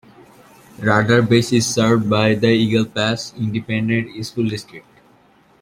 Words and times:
Radar 0.79 1.21
Base 1.21 1.53
is 1.53 1.67
served 1.75 2.09
by 2.09 2.33
the 2.33 2.47
Eagle 2.47 2.85
Pass 2.85 3.35
Independent 3.37 4.25
School 4.25 4.49
District. 4.49 4.87